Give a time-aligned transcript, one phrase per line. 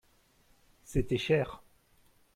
[0.83, 1.61] C'était cher.